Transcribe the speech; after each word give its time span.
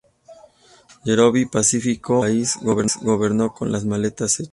Yerovi, 1.03 1.45
pacificó 1.45 2.23
al 2.23 2.31
país, 2.31 2.57
gobernó 3.03 3.53
con 3.53 3.71
las 3.71 3.85
maletas 3.85 4.39
hechas. 4.39 4.49